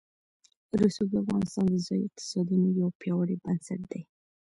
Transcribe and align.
رسوب 0.81 1.07
د 1.11 1.15
افغانستان 1.23 1.65
د 1.69 1.75
ځایي 1.85 2.03
اقتصادونو 2.05 2.67
یو 2.79 2.89
پیاوړی 3.01 3.35
بنسټ 3.43 3.81
دی. 3.91 4.01